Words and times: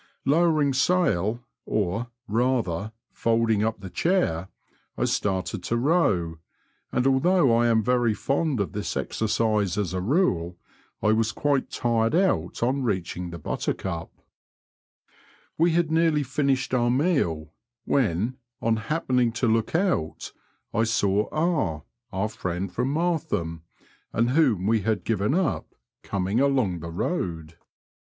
Lowering 0.25 0.73
sail, 0.73 1.43
or, 1.67 2.07
rather, 2.27 2.91
folding 3.11 3.63
up 3.63 3.81
the 3.81 3.89
chair, 3.91 4.47
I 4.97 5.05
started 5.05 5.61
to 5.65 5.77
row, 5.77 6.39
and 6.91 7.05
although 7.05 7.55
I 7.55 7.67
am 7.67 7.83
very 7.83 8.15
fond 8.15 8.59
of 8.59 8.71
this 8.71 8.97
exercise 8.97 9.77
as 9.77 9.93
a 9.93 10.01
rule, 10.01 10.57
I 11.03 11.11
was 11.11 11.31
quite 11.31 11.69
tired 11.69 12.15
out 12.15 12.63
on 12.63 12.81
reaching 12.81 13.29
the 13.29 13.37
Buttercup. 13.37 14.11
We 15.55 15.73
had 15.73 15.91
nearly 15.91 16.23
finished 16.23 16.73
our 16.73 16.89
meal, 16.89 17.53
when, 17.85 18.37
on 18.59 18.77
happening 18.77 19.31
to 19.33 19.47
look 19.47 19.75
out, 19.75 20.31
I 20.73 20.83
saw 20.85 21.29
K, 21.79 21.83
our 22.11 22.29
friend 22.29 22.73
from 22.73 22.91
Martham, 22.91 23.61
and 24.11 24.31
whom 24.31 24.61
yGoogV 24.61 24.65
106 24.65 24.65
BROADS 24.65 24.65
AND 24.65 24.65
RIVERS 24.65 24.65
OP 24.65 24.65
NORFOLK 24.65 24.65
AND 24.65 24.65
SUFFOLK. 24.65 24.67
we 24.67 24.81
had 24.81 25.03
given 25.03 25.33
up, 25.35 25.75
coming 26.01 26.39
along 26.39 26.79
the 26.79 26.89
road. 26.89 27.57